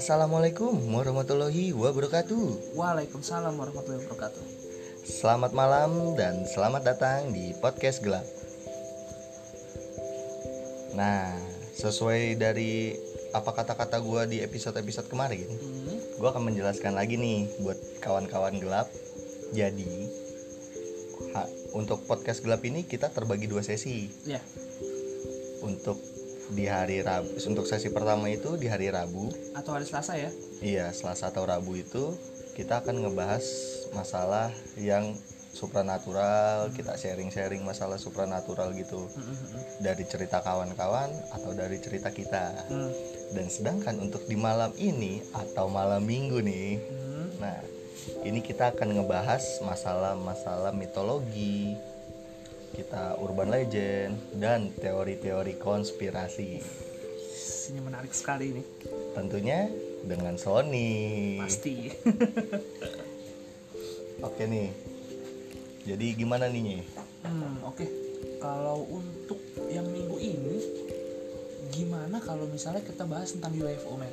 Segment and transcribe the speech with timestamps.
[0.00, 2.72] Assalamualaikum warahmatullahi wabarakatuh.
[2.72, 4.44] Waalaikumsalam warahmatullahi wabarakatuh.
[5.04, 8.24] Selamat malam dan selamat datang di podcast gelap.
[10.96, 11.36] Nah,
[11.76, 12.96] sesuai dari
[13.36, 18.88] apa kata-kata gue di episode-episode kemarin, Hmm, gue akan menjelaskan lagi nih buat kawan-kawan gelap.
[19.52, 20.08] Jadi,
[21.36, 24.08] ha- untuk podcast gelap ini kita terbagi dua sesi.
[24.24, 24.40] ya,
[25.60, 26.00] Untuk
[26.50, 30.30] di hari Rabu, untuk sesi pertama itu di hari Rabu, atau hari Selasa ya.
[30.60, 32.14] Iya, Selasa atau Rabu itu
[32.58, 33.44] kita akan ngebahas
[33.94, 35.14] masalah yang
[35.50, 39.62] supranatural, kita sharing-sharing masalah supranatural gitu Hmm, hmm, hmm.
[39.82, 42.70] dari cerita kawan-kawan atau dari cerita kita.
[42.70, 42.90] Hmm,
[43.34, 47.26] Dan sedangkan untuk di malam ini atau malam Minggu nih, hmm.
[47.42, 47.58] nah
[48.22, 51.74] ini kita akan ngebahas masalah-masalah mitologi,
[52.74, 56.50] kita urban legend dan teori-teori konspirasi.
[57.70, 58.62] Ini menarik sekali ini.
[59.14, 59.70] Tentunya
[60.02, 61.38] dengan Sony.
[61.38, 61.86] Pasti.
[64.26, 64.68] Oke nih.
[65.88, 66.84] Jadi gimana nih?
[67.24, 67.88] Hmm, oke.
[68.36, 69.40] Kalau untuk
[69.72, 70.60] yang minggu ini,
[71.72, 74.12] gimana kalau misalnya kita bahas tentang UFO men?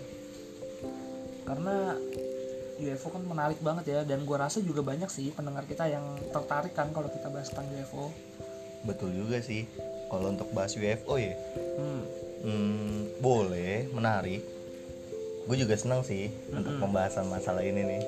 [1.43, 1.91] Karena
[2.79, 6.71] UFO kan menarik banget ya, dan gua rasa juga banyak sih pendengar kita yang tertarik
[6.71, 8.15] kan kalau kita bahas tentang UFO.
[8.83, 9.65] Betul juga sih.
[10.07, 11.35] Kalau untuk bahas UFO ya,
[11.77, 12.01] Hmm,
[12.41, 14.41] hmm, boleh, menarik.
[15.43, 16.83] Gue juga senang sih untuk Mm-mm.
[16.83, 18.01] pembahasan masalah ini nih,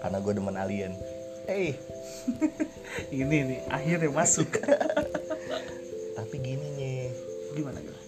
[0.00, 0.92] karena gue demen alien.
[1.46, 1.74] Eh,
[3.14, 4.50] ini nih akhirnya masuk.
[6.16, 6.98] tapi gini nih,
[7.52, 8.02] gimana gimana?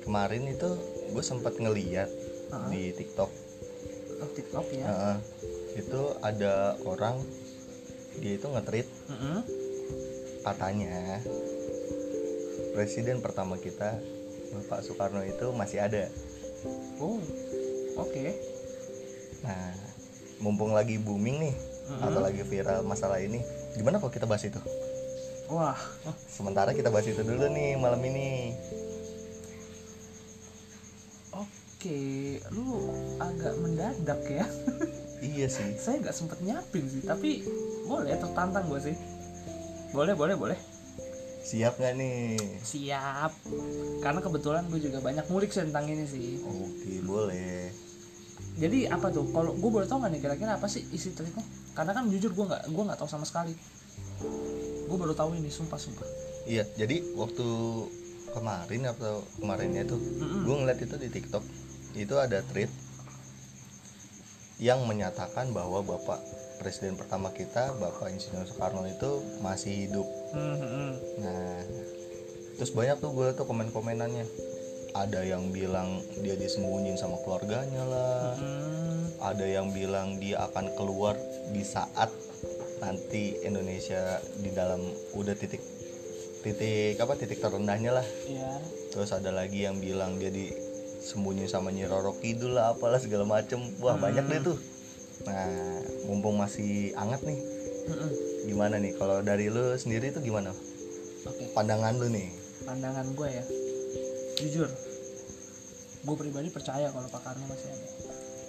[0.00, 0.70] kemarin itu
[1.08, 2.10] gue sempat ngeliat
[2.50, 2.66] Ah.
[2.66, 3.30] di TikTok,
[4.18, 4.84] Oh, TikTok ya.
[4.84, 5.16] Heeh.
[5.78, 7.22] itu ada orang
[8.16, 9.38] dia itu nge-tweet Mm-mm.
[10.40, 11.20] Katanya
[12.72, 14.00] presiden pertama kita
[14.50, 16.10] Bapak Soekarno itu masih ada.
[16.98, 17.22] Oh,
[17.96, 18.24] oke.
[19.46, 19.72] Nah,
[20.42, 22.02] mumpung lagi booming nih Mm-mm.
[22.02, 23.40] atau lagi viral masalah ini,
[23.78, 24.58] gimana kalau kita bahas itu?
[25.50, 25.78] Wah,
[26.30, 28.54] Sementara kita bahas itu dulu nih malam ini.
[31.80, 32.00] oke.
[32.52, 34.46] Lu agak mendadak ya.
[35.20, 35.76] Iya sih.
[35.80, 37.44] Saya nggak sempet nyiapin sih, tapi
[37.84, 38.96] boleh tertantang gue sih.
[39.90, 40.58] Boleh, boleh, boleh.
[41.40, 42.38] Siap nggak nih?
[42.62, 43.32] Siap.
[44.04, 46.38] Karena kebetulan gue juga banyak ngulik sih tentang ini sih.
[46.46, 47.74] Oke, boleh.
[48.60, 49.26] Jadi apa tuh?
[49.34, 51.42] Kalau gue boleh tau nggak nih kira-kira apa sih isi tweetnya?
[51.74, 53.56] Karena kan jujur gue nggak gue nggak tahu sama sekali.
[54.86, 56.06] Gue baru tahu ini, sumpah sumpah.
[56.46, 57.46] Iya, jadi waktu
[58.30, 60.46] kemarin atau kemarinnya itu Mm-mm.
[60.46, 61.42] gue ngeliat itu di TikTok
[61.98, 62.70] itu ada tweet
[64.62, 66.20] yang menyatakan bahwa Bapak
[66.60, 71.58] Presiden pertama kita Bapak Insinyur Soekarno itu masih hidup Hmm, Nah,
[72.54, 74.28] terus banyak tuh gue tuh komen-komenannya.
[74.92, 78.36] Ada yang bilang dia disembunyiin sama keluarganya lah.
[78.36, 81.16] Hmm, Ada yang bilang dia akan keluar
[81.50, 82.12] di saat
[82.78, 85.64] nanti Indonesia di dalam udah titik
[86.40, 88.06] titik apa titik terendahnya lah.
[88.28, 88.52] Iya.
[88.92, 93.58] Terus ada lagi yang bilang dia disembunyiin sama Nyi Roro Kidul lah apalah segala macem.
[93.80, 94.04] Wah, Hmm.
[94.04, 94.58] banyak deh tuh.
[95.28, 95.48] Nah,
[96.08, 97.38] mumpung masih anget nih,
[97.88, 98.10] Mm-mm.
[98.48, 100.52] gimana nih kalau dari lu sendiri itu gimana?
[101.28, 101.52] Oke.
[101.52, 102.28] Pandangan lu nih.
[102.60, 103.44] pandangan gue ya
[104.36, 104.68] jujur
[106.00, 107.88] gue pribadi percaya kalau Pak Karno masih ada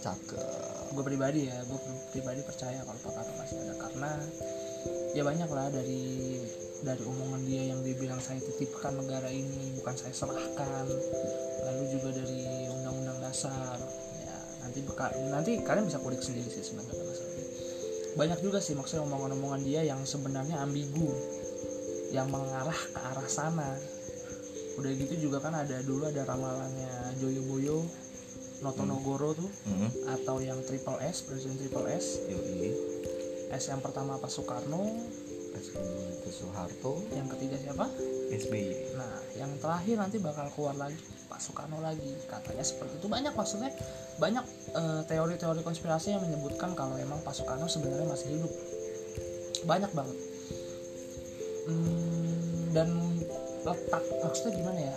[0.04, 0.40] Cakep.
[0.92, 1.80] gue pribadi ya gue
[2.12, 4.12] pribadi percaya kalau Pak Karno masih ada karena
[5.16, 6.04] ya banyak lah dari
[6.84, 10.86] dari omongan dia yang dia bilang saya titipkan negara ini bukan saya serahkan
[11.64, 13.80] lalu juga dari undang-undang dasar
[14.62, 17.46] nanti beka- nanti kalian bisa kulik sendiri sih sebenarnya masalahnya
[18.12, 21.10] banyak juga sih maksudnya omongan-omongan dia yang sebenarnya ambigu
[22.12, 23.72] yang mengarah ke arah sana.
[24.76, 27.80] Udah gitu juga kan ada dulu ada ramalannya Joyo Boyo
[28.60, 29.88] Notonogoro tuh Hmm.
[30.12, 32.20] atau yang triple S presiden triple S.
[32.28, 32.76] Yoi.
[33.50, 34.92] S yang pertama Pak Soekarno.
[35.52, 37.88] Kedua itu Soeharto, yang ketiga siapa?
[38.28, 38.96] SBY.
[38.96, 40.96] nah yang terakhir nanti bakal keluar lagi
[41.32, 42.12] Pak Soekarno lagi.
[42.28, 43.08] Katanya seperti itu.
[43.08, 43.72] Banyak maksudnya.
[44.20, 44.44] Banyak
[44.76, 48.52] eh, teori-teori konspirasi yang menyebutkan kalau emang Pak Soekarno sebenarnya masih hidup.
[49.64, 50.18] Banyak banget.
[51.72, 52.90] Hmm, dan
[53.64, 54.96] letak maksudnya gimana ya?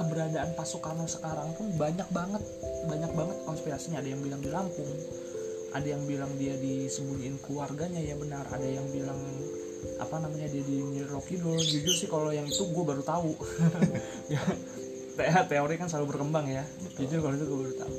[0.00, 2.40] Keberadaan Pak Soekarno sekarang pun banyak banget.
[2.88, 4.00] Banyak banget konspirasinya.
[4.00, 4.92] Ada yang bilang di Lampung
[5.74, 7.98] ada yang bilang dia disembunyiin keluarganya.
[7.98, 8.46] Ya benar.
[8.46, 9.18] Ada yang bilang
[9.98, 13.34] apa namanya dia di Rocky Dul jujur sih kalau yang itu gue baru tahu.
[14.32, 14.40] Ya
[15.16, 16.64] teori kan selalu berkembang ya.
[16.82, 17.06] Betul.
[17.06, 17.94] jujur kalau itu gue baru tahu.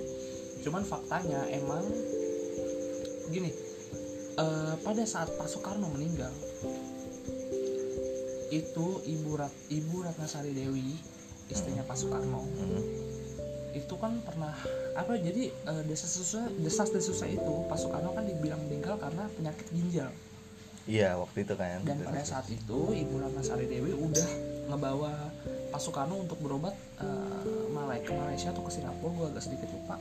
[0.65, 1.83] Cuman faktanya emang
[3.29, 3.49] gini
[4.37, 6.31] eh, pada saat Pak Soekarno meninggal
[8.53, 10.95] itu ibu Rat ibu Ratnasari Dewi
[11.49, 12.83] istrinya Pak Soekarno Hmm.
[13.75, 14.55] itu kan pernah
[14.95, 20.11] apa jadi eh, desas-desusnya desas-desusnya itu Pak Soekarno kan dibilang meninggal karena penyakit ginjal.
[20.85, 21.81] Iya waktu itu kan.
[21.81, 24.29] Dan pada saat itu Ibu Ratna Sari Dewi udah
[24.69, 25.33] ngebawa
[25.81, 26.75] Soekarno untuk berobat
[27.71, 29.99] Malai ke Malaysia atau ke Singapura gue agak sedikit lupa.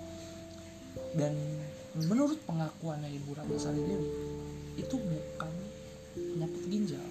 [1.14, 1.34] Dan
[1.94, 3.96] menurut pengakuannya Ibu Ratna Dewi
[4.74, 5.52] itu bukan
[6.14, 7.06] penyakit ginjal.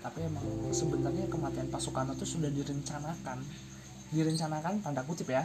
[0.00, 3.42] Tapi emang sebenarnya kematian Pak Soekarno itu sudah direncanakan.
[4.14, 5.44] Direncanakan tanda kutip ya.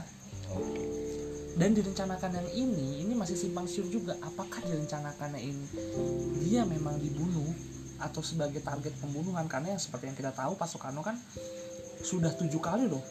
[1.52, 4.16] Dan direncanakan yang ini ini masih simpang siur juga.
[4.24, 5.66] Apakah direncanakannya ini
[6.48, 7.52] dia memang dibunuh
[8.00, 9.50] atau sebagai target pembunuhan?
[9.52, 11.18] Karena yang seperti yang kita tahu Pak kan
[12.02, 13.02] sudah tujuh kali loh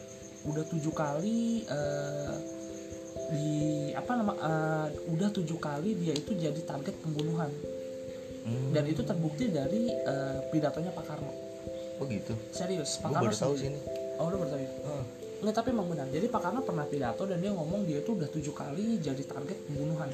[0.47, 2.35] udah tujuh kali eh,
[3.31, 3.47] di
[3.95, 7.51] apa nama eh, udah tujuh kali dia itu jadi target pembunuhan
[8.41, 8.73] Hmm.
[8.73, 11.29] dan itu terbukti dari eh, pidatonya Pak Karno
[12.01, 13.61] oh gitu serius Pak Karno baru tahu sendiri.
[13.61, 13.79] sih ini
[14.17, 14.71] oh udah baru tahu ya?
[15.41, 16.05] Nggak, tapi emang benar.
[16.13, 19.57] Jadi Pak Karno pernah pidato dan dia ngomong dia itu udah tujuh kali jadi target
[19.65, 20.05] pembunuhan.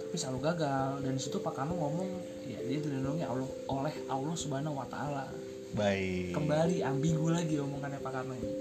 [0.00, 1.04] Tapi selalu gagal.
[1.04, 2.08] Dan situ Pak Karno ngomong
[2.48, 5.28] ya dia dilindungi Allah oleh Allah Subhanahu Wa Taala.
[5.74, 8.52] Baik Kembali ambigu lagi omongannya Pak Karno ini.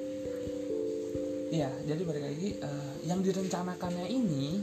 [1.53, 4.59] Iya, jadi balik lagi eh, yang direncanakannya ini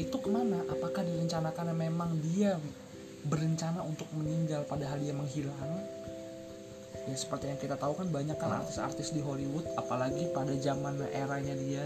[0.00, 0.66] itu ke mana?
[0.66, 2.58] Apakah direncanakannya memang dia
[3.22, 6.02] berencana untuk meninggal padahal dia menghilang?
[7.06, 11.54] ya seperti yang kita tahu kan banyak kan artis-artis di Hollywood apalagi pada zaman eranya
[11.58, 11.82] dia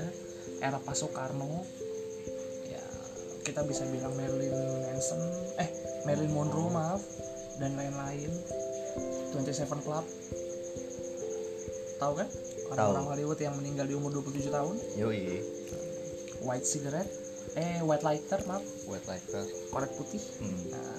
[0.60, 1.64] era Pak Soekarno
[2.68, 2.84] ya
[3.40, 4.52] kita bisa bilang Marilyn
[4.84, 5.20] Manson
[5.56, 5.70] eh
[6.04, 7.00] Marilyn Monroe maaf
[7.56, 8.28] dan lain-lain
[9.44, 10.04] 27 Club.
[11.96, 12.28] Tahu kan?
[12.28, 12.72] Tahu.
[12.74, 14.76] orang-orang Hollywood yang meninggal di umur 27 tahun.
[14.98, 15.40] Yoi.
[16.42, 17.12] White Cigarette.
[17.56, 18.64] Eh White Lighter maaf.
[18.84, 19.44] White lighter.
[19.72, 20.20] Korek putih.
[20.42, 20.60] Hmm.
[20.72, 20.98] nah,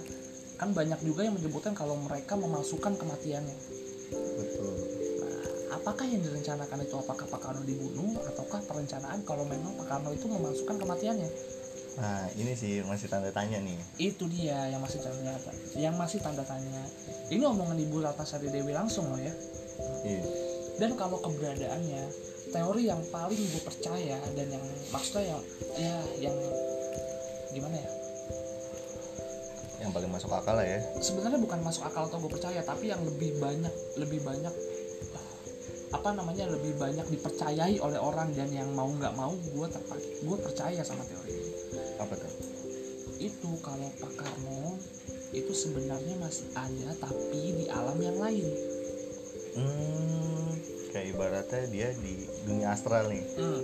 [0.57, 3.57] kan banyak juga yang menyebutkan kalau mereka memasukkan kematiannya.
[4.41, 4.73] Betul.
[5.21, 5.41] Nah,
[5.77, 6.95] apakah yang direncanakan itu?
[6.97, 8.17] Apakah Pak Karno dibunuh?
[8.25, 11.29] Ataukah perencanaan kalau memang Pak Karno itu memasukkan kematiannya?
[11.97, 13.73] nah ini sih masih tanda tanya nih.
[13.97, 15.33] Itu dia yang masih tanda
[15.73, 16.85] yang masih tanda tanya.
[17.27, 19.33] Ini omongan Ibu Ratna Sari Dewi langsung loh ya.
[20.07, 20.23] iya
[20.77, 22.03] Dan kalau keberadaannya,
[22.53, 24.63] teori yang paling gue percaya dan yang
[24.93, 25.41] maksudnya yang
[25.75, 25.95] ya
[26.29, 26.35] yang
[27.51, 27.91] gimana ya?
[29.77, 33.01] yang paling masuk akal lah ya Sebenarnya bukan masuk akal atau gue percaya, tapi yang
[33.03, 34.53] lebih banyak lebih banyak
[35.87, 40.37] apa namanya lebih banyak dipercayai oleh orang dan yang mau nggak mau gue terpakai gue
[40.43, 41.51] percaya sama teori ini
[41.95, 42.33] apa tuh
[43.23, 44.75] itu kalau Pak Karno
[45.35, 48.47] itu sebenarnya masih ada tapi di alam yang lain.
[49.57, 50.49] Hmm,
[50.93, 53.23] kayak ibaratnya dia di dunia astral nih.
[53.35, 53.61] Hmm.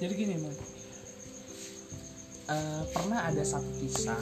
[0.00, 0.56] jadi gini man
[2.50, 4.18] Eh, pernah ada satu kisah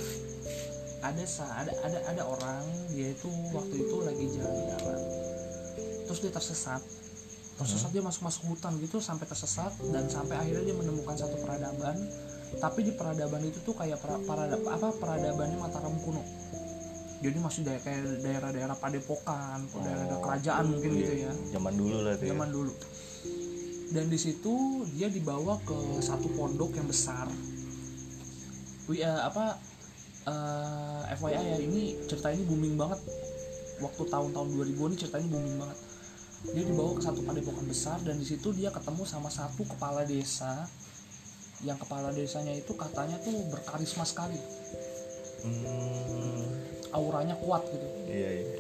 [1.00, 1.24] ada
[1.64, 2.60] ada ada ada orang
[2.92, 5.00] dia itu waktu itu lagi jalan-jalan.
[6.04, 6.82] Terus dia tersesat.
[7.56, 11.96] Tersesat dia masuk masuk hutan gitu sampai tersesat dan sampai akhirnya dia menemukan satu peradaban
[12.56, 16.24] tapi di peradaban itu tuh kayak pra- parada, apa peradabannya Mataram kuno.
[17.18, 21.32] Jadi masih daerah kayak daerah-daerah padepokan daerah-daerah kerajaan mungkin Iya, gitu ya.
[21.52, 22.30] zaman dulu lah tuh ya.
[22.32, 22.72] zaman dulu.
[23.88, 24.54] Dan di situ
[24.94, 27.26] dia dibawa ke satu pondok yang besar.
[28.86, 29.58] Wi- eh, apa
[30.24, 33.00] eh, FYI ya ini cerita ini booming banget.
[33.78, 35.78] Waktu tahun-tahun 2000 ini cerita ini booming banget.
[36.54, 40.70] Dia dibawa ke satu padepokan besar dan di situ dia ketemu sama satu kepala desa
[41.66, 44.38] yang kepala desanya itu katanya tuh berkarisma sekali.
[45.42, 46.46] Hmm,
[46.94, 47.88] auranya kuat gitu.
[48.06, 48.58] Iya iya.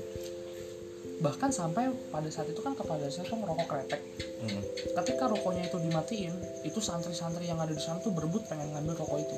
[1.18, 4.02] Bahkan sampai pada saat itu kan kepala desa tuh ngerokok kretek.
[4.38, 4.62] Hmm,
[5.02, 9.18] ketika rokoknya itu dimatiin itu santri-santri yang ada di sana tuh berebut pengen ngambil rokok
[9.26, 9.36] itu.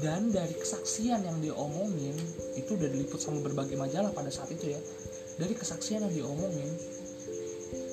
[0.00, 2.16] Dan dari kesaksian yang dia omongin
[2.56, 4.80] itu udah diliput sama berbagai majalah pada saat itu ya.
[5.36, 6.68] Dari kesaksian yang diomongin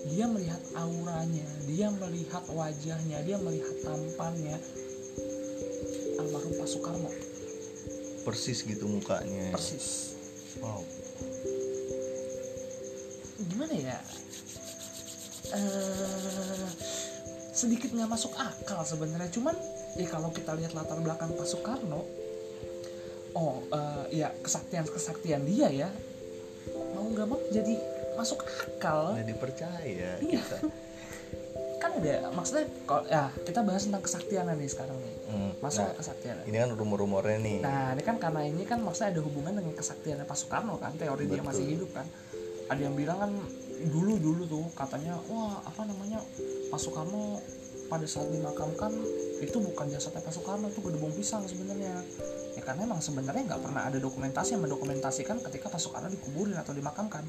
[0.07, 4.57] dia melihat auranya dia melihat wajahnya dia melihat tampannya.
[6.17, 7.11] Almarhum Pak Soekarno.
[8.25, 9.53] Persis gitu mukanya.
[9.53, 10.17] Persis.
[10.59, 10.81] Wow.
[13.37, 13.97] Gimana ya?
[15.53, 16.67] Eh
[17.53, 19.29] sedikit nggak masuk akal sebenarnya.
[19.29, 19.55] Cuman
[19.97, 22.05] ya kalau kita lihat latar belakang Pak Soekarno
[23.37, 25.89] oh eh, ya kesaktian kesaktian dia ya
[26.97, 27.77] mau nggak mau jadi
[28.17, 30.41] masuk akal nggak dipercaya Iya.
[30.41, 30.57] kita
[31.81, 35.93] kan ada maksudnya kalau ya kita bahas tentang kesaktian nih sekarang nih Hmm, masuk nah,
[35.93, 39.75] kesaktian ini kan rumor-rumornya nih Nah, ini kan karena ini kan maksudnya ada hubungan dengan
[39.75, 41.47] kesaktiannya Pak Soekarno kan, teori dia Betul.
[41.51, 42.07] masih hidup kan.
[42.67, 43.31] Ada yang bilang kan
[43.91, 46.23] dulu dulu tuh katanya, wah apa namanya
[46.71, 47.43] Pak Soekarno
[47.87, 48.91] pada saat dimakamkan
[49.39, 51.99] itu bukan jasadnya Pak Soekarno itu gedebong pisang sebenarnya.
[52.55, 56.71] Ya karena emang sebenarnya nggak pernah ada dokumentasi yang mendokumentasikan ketika Pak Soekarno dikuburin atau
[56.71, 57.27] dimakamkan.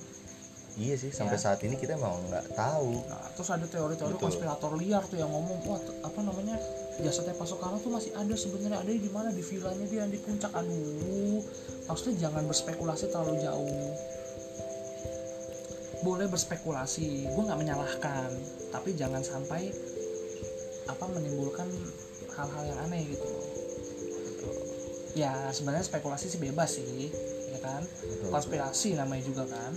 [0.78, 1.42] Iya sih sampai Ya.
[1.50, 4.24] saat ini kita emang nggak tahu Nah, terus ada teori-teori Betul.
[4.30, 6.54] konspirator liar tuh yang ngomong, wah apa namanya
[7.02, 10.50] jasadnya Pak Soekarno tuh masih ada sebenarnya ada di mana di vilanya dia di puncak.
[10.54, 11.42] Aduh,
[11.86, 13.90] maksudnya jangan berspekulasi terlalu jauh.
[15.98, 18.30] Boleh berspekulasi, gue nggak menyalahkan,
[18.70, 19.74] tapi jangan sampai
[20.86, 21.66] apa menimbulkan
[22.38, 23.26] hal-hal yang aneh gitu.
[25.18, 27.10] Ya sebenarnya spekulasi sih bebas sih,
[27.50, 27.82] ya kan?
[27.82, 28.30] Betul.
[28.30, 29.74] Konspirasi namanya juga kan.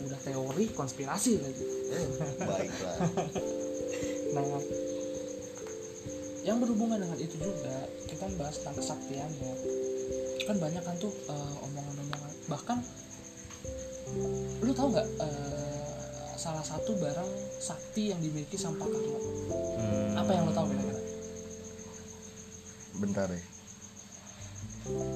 [0.00, 1.64] Udah teori konspirasi lagi.
[2.40, 2.96] baiklah
[4.30, 4.46] Nah,
[6.46, 9.52] yang berhubungan dengan itu juga kita bahas tentang kesaktiannya.
[10.46, 12.32] Kan banyak kan tuh eh, omongan-omongan.
[12.46, 12.78] Bahkan
[14.62, 15.90] lu tahu nggak eh,
[16.38, 19.18] salah satu barang sakti yang dimiliki sama Pak Karno?
[19.76, 21.00] Hmm, Apa yang lu tahu kira-kira?
[23.00, 23.44] bentar deh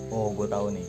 [0.08, 0.88] oh gue tahu nih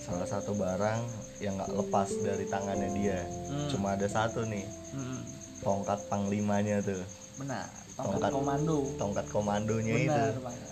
[0.00, 1.00] salah satu barang
[1.42, 3.68] yang nggak lepas dari tangannya dia Hmm.
[3.68, 5.20] cuma ada satu nih Mm-mm.
[5.60, 7.02] tongkat panglimanya tuh
[7.34, 7.66] Benar.
[7.92, 8.32] Tongkat Tongkat.
[8.32, 8.78] komando.
[8.96, 10.68] tongkat komandonya itu Benar banget.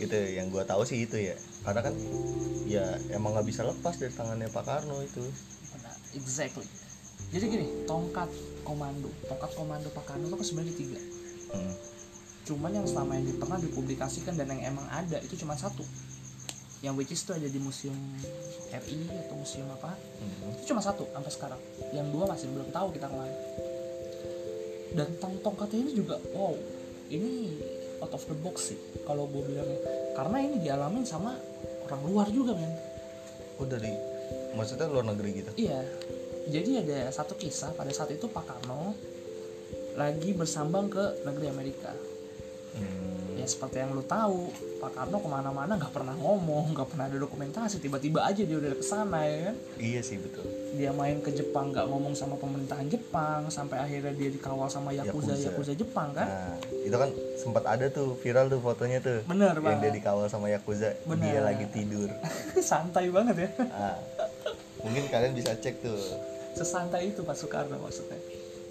[0.00, 1.94] itu yang gue tahu sih itu ya karena kan
[2.64, 5.22] ya emang nggak bisa lepas dari tangannya Pak Karno itu
[5.70, 5.94] Benar.
[6.12, 6.66] Exactly.
[7.30, 8.26] Jadi gini, tongkat
[8.60, 11.00] komando, tongkat komando Pak Karno itu kan sebenarnya tiga.
[11.50, 11.74] Hmm.
[12.40, 15.82] cuman yang selama ini pernah dipublikasikan dan yang emang ada itu cuma satu
[16.80, 17.96] yang which is itu ada di museum
[18.72, 19.92] RI atau museum apa?
[19.92, 20.56] Hmm.
[20.56, 21.60] itu cuma satu sampai sekarang.
[21.92, 23.36] Yang dua masih belum tahu kita ke mana.
[24.96, 26.56] Dan tong tongkatnya ini juga wow
[27.12, 27.60] ini
[28.00, 29.80] out of the box sih kalau gue bilangnya.
[30.16, 31.36] Karena ini dialamin sama
[31.84, 32.72] orang luar juga men.
[33.60, 33.92] Oh dari
[34.56, 35.50] maksudnya luar negeri gitu?
[35.60, 35.84] Iya.
[36.48, 38.96] Jadi ada satu kisah pada saat itu Pak Karno
[40.00, 41.92] lagi bersambang ke negeri Amerika
[43.50, 44.46] seperti yang lu tahu
[44.78, 48.78] Pak Karno ke mana-mana nggak pernah ngomong nggak pernah ada dokumentasi tiba-tiba aja dia udah
[48.78, 49.56] ke sana ya kan?
[49.82, 50.46] Iya sih betul.
[50.78, 55.34] Dia main ke Jepang nggak ngomong sama pemerintahan Jepang sampai akhirnya dia dikawal sama yakuza
[55.34, 55.50] Yakuza.
[55.50, 56.30] yakuza Jepang kan?
[56.30, 56.54] Nah
[56.86, 59.26] itu kan sempat ada tuh viral tuh fotonya tuh.
[59.26, 61.26] Bener yang dia banget dikawal sama yakuza Bener.
[61.26, 62.08] dia lagi tidur.
[62.70, 63.48] Santai banget ya?
[63.74, 63.98] Ah,
[64.86, 65.98] mungkin kalian bisa cek tuh.
[66.54, 68.18] Sesantai itu Pak Soekarno maksudnya.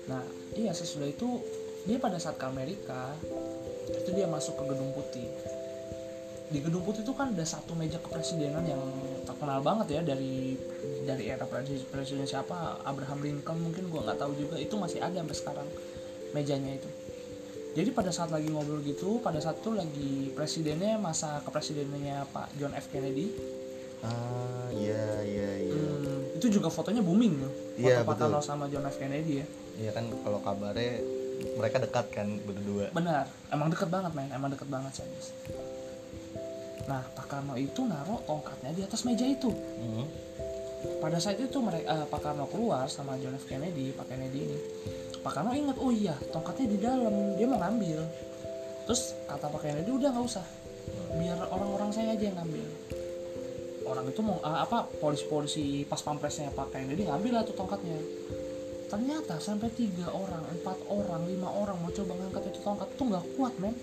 [0.08, 0.24] Nah
[0.56, 1.44] iya sesudah itu
[1.88, 3.16] dia pada saat ke Amerika
[3.94, 5.28] itu dia masuk ke gedung putih.
[6.50, 8.82] Di gedung putih itu kan ada satu meja kepresidenan yang
[9.26, 10.58] terkenal banget ya dari
[11.06, 12.82] dari era presiden, presiden siapa?
[12.86, 14.56] Abraham Lincoln mungkin gua nggak tahu juga.
[14.58, 15.68] Itu masih ada sampai sekarang
[16.34, 16.90] mejanya itu.
[17.78, 22.74] Jadi pada saat lagi ngobrol gitu pada saat itu lagi presidennya masa kepresidenannya Pak John
[22.74, 22.90] F.
[22.90, 23.30] Kennedy.
[24.02, 25.76] Ah iya iya iya.
[25.76, 28.98] Hmm, itu juga fotonya booming loh foto Iya, Pak sama John F.
[28.98, 29.46] Kennedy ya.
[29.80, 31.19] Iya kan kalau kabarnya
[31.56, 33.28] mereka dekat kan berdua benar.
[33.52, 34.30] Emang deket banget men.
[34.32, 35.32] Emang deket banget serius.
[36.88, 39.52] Nah Pak Karno itu naruh tongkatnya di atas meja itu.
[39.52, 40.08] Hmm.
[40.80, 43.52] pada saat itu mereka Pak Karno keluar sama John F.
[43.52, 44.58] Kennedy Pak Kennedy ini
[45.20, 48.00] Pak Karno ingat oh iya tongkatnya di dalam dia mau ngambil.
[48.88, 50.46] Terus kata Pak Kennedy udah nggak usah.
[51.20, 52.68] Biar orang-orang saya aja yang ngambil.
[53.84, 58.00] Orang itu mau ah, apa polisi-polisi pas pampresnya Pak Kennedy ngambil lah tuh tongkatnya
[58.90, 63.26] ternyata sampai tiga orang empat orang lima orang mau coba ngangkat itu tongkat tuh nggak
[63.38, 63.78] kuat men.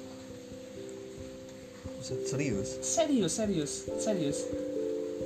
[2.03, 2.83] Serius?
[2.83, 3.73] Serius serius
[4.03, 4.39] serius.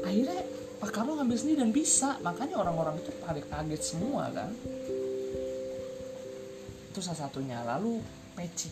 [0.05, 0.45] Akhirnya
[0.81, 2.21] Pak Karno ngambil sendiri dan bisa.
[2.25, 4.53] Makanya orang-orang itu pada kaget semua kan?
[6.93, 7.61] Itu salah satunya.
[7.65, 8.01] Lalu
[8.37, 8.69] peci.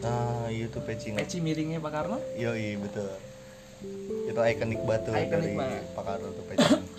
[0.00, 1.12] Nah iya tuh peci.
[1.12, 2.16] Peci miringnya Pak Karno?
[2.36, 3.12] Yoi betul.
[4.28, 5.84] Itu ikonik batu Ikonik dari banget.
[5.92, 6.89] Pak Karno tuh peci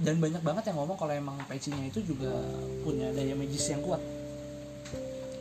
[0.00, 2.32] dan banyak banget yang ngomong kalau emang pecinya itu juga
[2.80, 4.00] punya daya magis yang kuat.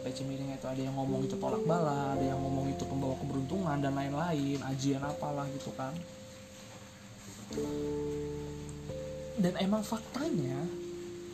[0.04, 3.80] Peci miringnya itu ada yang ngomong itu tolak bala ada yang ngomong itu pembawa keberuntungan
[3.80, 5.96] dan lain-lain ajian apalah gitu kan.
[9.40, 10.60] Dan emang faktanya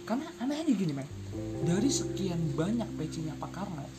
[0.06, 1.10] karena anehnya gini men.
[1.66, 3.90] Dari sekian banyak pecinya Pak Karno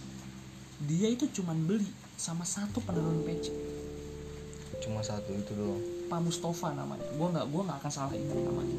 [0.87, 3.50] dia itu cuman beli sama satu penenun peci.
[4.78, 7.07] Cuma satu itu doang Pak Mustafa namanya.
[7.15, 8.77] Gue nggak gua nggak akan salah ingat namanya.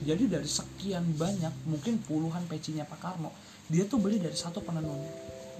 [0.00, 3.30] Jadi dari sekian banyak mungkin puluhan pecinya Pak Karno
[3.68, 4.98] dia tuh beli dari satu penenun.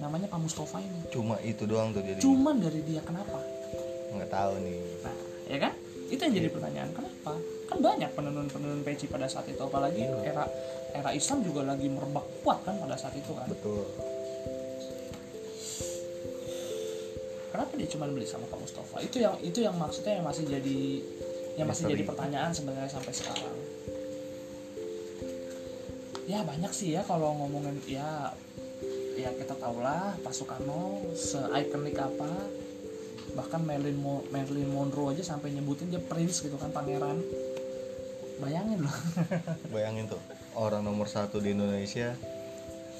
[0.01, 1.07] Namanya Pak Mustafa ini.
[1.13, 3.37] Cuma itu doang tuh jadi cuman dari dia kenapa?
[4.11, 4.79] Nggak tahu nih.
[5.05, 5.15] Nah
[5.47, 5.73] ya kan?
[6.11, 7.31] Itu yang jadi pertanyaan kenapa?
[7.71, 10.35] Kan banyak penenun-penenun peci pada saat itu apalagi Iya.
[10.35, 10.43] era
[10.91, 13.47] era Islam juga lagi merebak kuat kan pada saat itu kan?
[13.47, 14.10] Betul
[17.51, 18.97] kenapa dia cuma beli sama Pak Mustafa?
[19.03, 20.79] Itu yang itu yang maksudnya yang masih jadi
[21.59, 21.93] yang masih Misteri.
[21.99, 23.57] jadi pertanyaan sebenarnya sampai sekarang.
[26.25, 28.31] Ya banyak sih ya kalau ngomongin ya
[29.19, 32.31] ya kita tahulah Pak Soekarno se-ikonik apa.
[33.31, 37.19] Bahkan Marilyn, Mo- Marilyn Monroe aja sampai nyebutin dia prince gitu kan pangeran.
[38.39, 38.97] Bayangin loh.
[39.75, 40.19] Bayangin tuh
[40.55, 42.15] orang nomor satu di Indonesia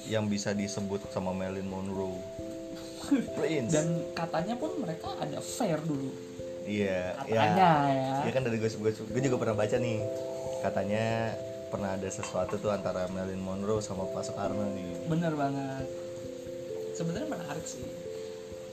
[0.08, 2.16] yang bisa disebut sama Marilyn Monroe
[3.20, 3.72] Prince.
[3.72, 6.08] Dan katanya pun mereka ada fair dulu.
[6.62, 9.98] Iya katanya ya, ya Iya kan dari gue gue juga pernah baca nih
[10.62, 11.34] katanya
[11.74, 15.10] pernah ada sesuatu tuh antara Marilyn Monroe sama Pak Soekarno nih.
[15.10, 15.84] Bener banget.
[16.94, 17.84] Sebenarnya menarik sih.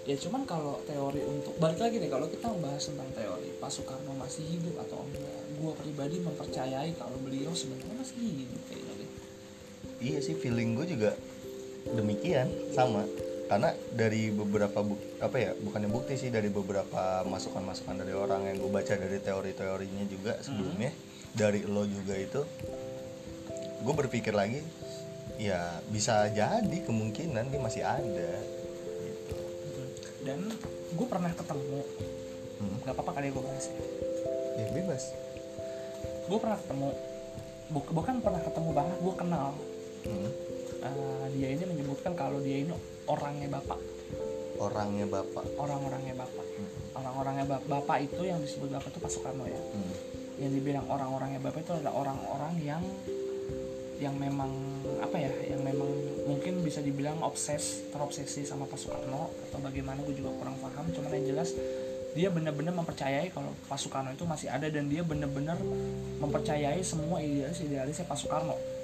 [0.05, 4.13] Ya cuman kalau teori untuk balik lagi nih kalau kita membahas tentang teori Pak Soekarno
[4.15, 5.41] masih hidup atau enggak?
[5.59, 8.89] Gue pribadi mempercayai kalau beliau sebenarnya masih hidup kayaknya
[9.99, 11.11] iya sih feeling gue juga
[11.95, 13.03] demikian sama
[13.49, 18.61] karena dari beberapa buk, apa ya bukannya bukti sih dari beberapa masukan-masukan dari orang yang
[18.61, 20.93] gue baca dari teori-teorinya juga sebelumnya
[21.33, 22.45] dari lo juga itu
[23.79, 24.61] gue berpikir lagi
[25.41, 28.31] ya bisa jadi kemungkinan dia masih ada
[29.01, 29.35] gitu.
[30.21, 30.45] Dan
[30.93, 31.81] gue pernah ketemu
[32.59, 32.75] Hmm.
[32.83, 33.79] nggak apa-apa kali gue bahas ya.
[34.59, 35.03] Ya bebas.
[36.27, 36.91] Gue pernah ketemu
[37.71, 39.55] bu- bukan pernah ketemu banget gue kenal.
[40.03, 40.29] Hmm.
[40.79, 42.75] Eh, dia ini menyebutkan kalau dia ini
[43.09, 43.79] orangnya bapak.
[44.61, 45.45] Orangnya bapak.
[45.57, 46.45] Orang-orangnya bapak.
[46.45, 46.69] Hmm.
[46.99, 49.55] orang-orangnya bap- bapak itu yang disebut bapak itu Pak Soekarno ya.
[49.55, 49.93] Hmm.
[50.39, 52.83] yang dibilang orang-orangnya bapak itu adalah orang-orang yang
[53.99, 54.51] yang memang
[55.03, 55.91] apa ya yang memang
[56.23, 60.87] mungkin bisa dibilang obses terobsesi sama Pak Soekarno atau bagaimana gue juga kurang paham.
[60.95, 61.51] Cuman yang jelas
[62.15, 65.59] dia benar-benar mempercayai kalau Pak Soekarno itu masih ada dan dia benar-benar
[66.19, 68.78] mempercayai semua idealis idealisnya Pak Soekarno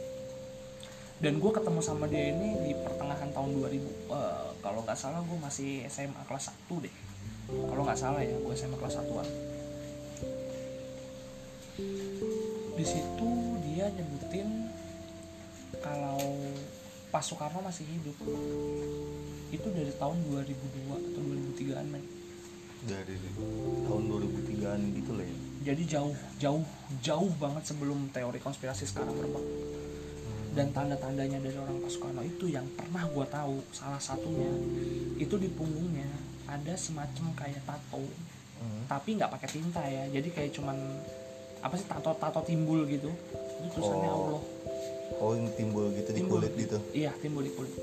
[1.25, 5.37] dan gue ketemu sama dia ini di pertengahan tahun 2000 Eh, kalau nggak salah gue
[5.41, 6.93] masih SMA kelas 1 deh.
[7.49, 9.29] Kalau nggak salah ya gue SMA kelas 1an
[12.75, 13.29] di situ
[13.67, 14.71] dia nyebutin
[15.79, 16.19] kalau
[17.11, 18.15] Pak Soekarno masih hidup.
[19.51, 22.03] Itu dari tahun 2002 atau 2003an men.
[22.85, 23.15] Dari
[23.87, 25.37] tahun 2003an gitu lah ya.
[25.71, 26.63] Jadi jauh jauh
[27.03, 29.74] jauh banget sebelum teori konspirasi sekarang berkembang
[30.55, 34.47] dan tanda-tandanya dari orang Pak Soekarno itu yang pernah gue tahu salah satunya
[35.15, 36.07] itu di punggungnya
[36.47, 38.01] ada semacam kayak tato
[38.55, 38.87] Hmm.
[38.87, 40.07] tapi nggak pakai tinta ya.
[40.07, 40.79] Jadi kayak cuman
[41.59, 43.11] apa sih tato tato timbul gitu.
[43.59, 44.15] Itu tulisannya Oh.
[44.15, 44.41] Allah.
[45.19, 46.39] Oh yang timbul gitu di Timbul.
[46.39, 46.77] kulit gitu?
[46.95, 47.75] Iya timbul di kulit.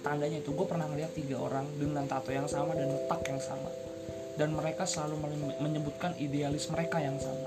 [0.00, 3.68] Tandanya itu gue pernah ngeliat tiga orang dengan tato yang sama dan letak yang sama.
[4.40, 5.14] Dan mereka selalu
[5.60, 7.46] menyebutkan idealis mereka yang sama.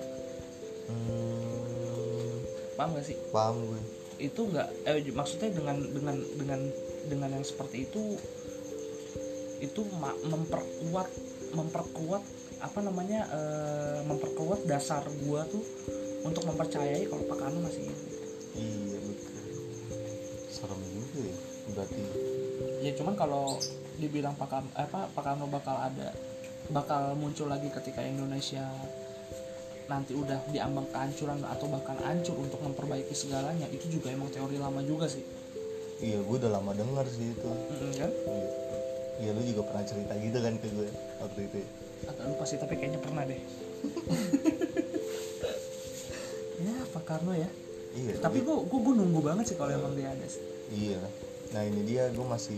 [0.85, 2.45] Hmm,
[2.77, 3.17] paham gak sih?
[3.33, 3.81] Paham gue
[4.17, 6.59] itu nggak eh, maksudnya dengan dengan dengan
[7.05, 8.15] dengan yang seperti itu
[9.59, 9.81] itu
[10.27, 11.09] memperkuat
[11.55, 12.23] memperkuat
[12.63, 15.63] apa namanya eh, memperkuat dasar gua tuh
[16.25, 18.09] untuk mempercayai kalau Pak Karno masih hidup.
[18.57, 19.45] Iya betul.
[20.49, 21.37] Serem juga ya
[21.75, 22.03] berarti.
[22.81, 23.61] Ya cuman kalau
[24.01, 26.09] dibilang Pak Karno, apa Pak Karno bakal ada
[26.73, 28.65] bakal muncul lagi ketika Indonesia
[29.85, 34.81] nanti udah diambang kehancuran atau bahkan hancur untuk memperbaiki segalanya itu juga emang teori lama
[34.81, 35.21] juga sih.
[36.01, 37.49] Iya gue udah lama denger sih itu.
[37.49, 38.11] Mm-mm, kan?
[38.11, 38.49] Iya.
[39.15, 40.89] Iya, lu juga pernah cerita gitu kan ke gue
[41.23, 41.59] waktu itu
[42.05, 43.39] agak lupa sih tapi kayaknya pernah deh.
[46.55, 47.49] Ya Pak Karno ya?
[47.93, 50.41] Iya tapi gue gue nunggu banget sih kalau emang dia ada sih.
[50.71, 51.03] Iya.
[51.51, 52.57] Nah ini dia gue masih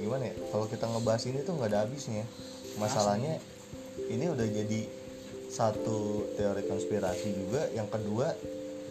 [0.00, 0.34] gimana ya?
[0.48, 2.24] Kalau kita ngebahas ini tuh nggak ada habisnya.
[2.80, 3.38] Masalahnya
[4.10, 4.80] ini udah jadi
[5.54, 8.34] satu teori konspirasi juga yang kedua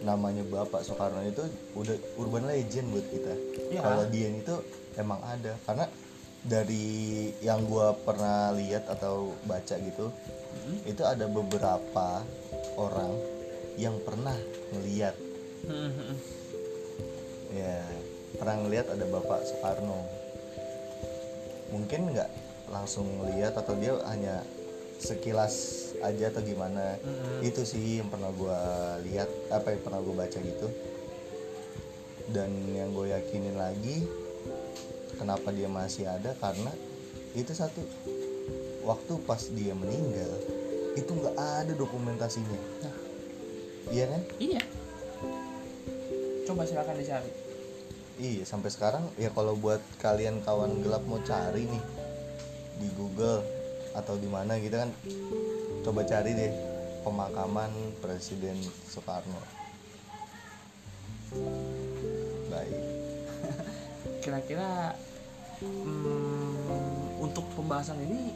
[0.00, 1.44] namanya Bapak Soekarno itu
[1.76, 3.34] udah urban legend buat kita
[3.68, 3.80] Iya.
[3.84, 4.54] kalau dia itu
[4.96, 5.86] emang ada karena
[6.44, 6.84] dari
[7.40, 10.88] yang gua pernah lihat atau baca gitu Mm-mm.
[10.88, 12.20] itu ada beberapa
[12.76, 13.12] orang
[13.76, 14.36] yang pernah
[14.72, 15.16] ngeliat
[15.68, 16.16] Mm-mm.
[17.52, 17.80] ya
[18.36, 20.00] pernah ngeliat ada bapak Soekarno
[21.72, 22.30] mungkin nggak
[22.68, 24.44] langsung ngeliat atau dia hanya
[25.00, 25.54] sekilas
[26.02, 26.98] aja atau gimana?
[27.00, 27.46] Mm-mm.
[27.46, 28.58] itu sih yang pernah gua
[29.02, 30.68] lihat apa yang pernah gue baca gitu.
[32.24, 34.08] Dan yang gue yakinin lagi
[35.20, 36.32] kenapa dia masih ada?
[36.40, 36.72] Karena
[37.36, 37.84] itu satu
[38.84, 40.32] waktu pas dia meninggal
[40.94, 42.60] itu nggak ada dokumentasinya.
[42.86, 42.94] Nah.
[43.90, 44.22] iya kan?
[44.38, 44.62] Iya.
[46.46, 47.30] Coba silakan dicari.
[48.14, 51.84] Iya sampai sekarang ya kalau buat kalian kawan gelap mau cari nih
[52.78, 53.42] di Google
[53.94, 54.90] atau di mana gitu kan
[55.86, 56.52] coba cari deh
[57.04, 58.56] pemakaman Presiden
[58.88, 59.38] Soekarno.
[62.48, 62.80] Baik.
[64.24, 64.96] kira-kira
[65.60, 68.32] hmm, untuk pembahasan ini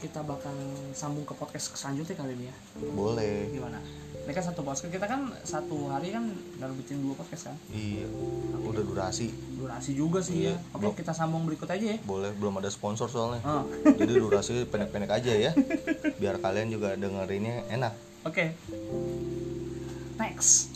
[0.00, 0.52] kita bakal
[0.92, 2.56] sambung ke podcast selanjutnya kali ini ya
[2.92, 3.48] Boleh.
[3.48, 3.80] gimana
[4.26, 6.26] ini kan satu podcast kita kan satu hari kan
[6.58, 8.10] udah bikin dua podcast kan Iya.
[8.60, 9.30] Udah durasi.
[9.56, 10.74] durasi juga sih ya Iya.
[10.74, 13.38] oke kita sambung berikut aja ya Boleh belum ada sponsor soalnya.
[13.40, 15.50] Oh, Jadi durasi pendek-pendek aja ya.
[16.16, 17.94] Biar kalian juga dengerinnya enak.
[18.22, 18.44] oke
[20.16, 20.75] next next